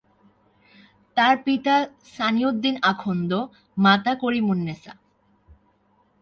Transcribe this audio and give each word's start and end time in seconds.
তাঁর 1.17 1.35
পিতা 1.45 1.75
সানিউদ্দিন 2.13 2.75
আখন্দ, 2.83 3.31
মাতা 3.77 4.13
করিমুন্নেছা। 4.15 4.93